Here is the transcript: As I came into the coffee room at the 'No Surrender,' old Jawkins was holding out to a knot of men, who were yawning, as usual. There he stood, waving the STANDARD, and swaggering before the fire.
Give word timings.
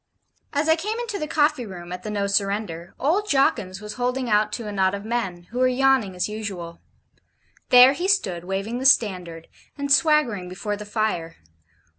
As 0.51 0.67
I 0.67 0.75
came 0.75 0.97
into 0.99 1.19
the 1.19 1.27
coffee 1.27 1.63
room 1.67 1.91
at 1.91 2.01
the 2.01 2.09
'No 2.09 2.25
Surrender,' 2.25 2.95
old 2.99 3.29
Jawkins 3.29 3.81
was 3.81 3.93
holding 4.01 4.31
out 4.31 4.51
to 4.53 4.65
a 4.67 4.71
knot 4.71 4.95
of 4.95 5.05
men, 5.05 5.43
who 5.51 5.59
were 5.59 5.67
yawning, 5.67 6.15
as 6.15 6.27
usual. 6.27 6.81
There 7.69 7.93
he 7.93 8.07
stood, 8.07 8.43
waving 8.43 8.79
the 8.79 8.87
STANDARD, 8.87 9.47
and 9.77 9.91
swaggering 9.91 10.49
before 10.49 10.75
the 10.75 10.85
fire. 10.87 11.35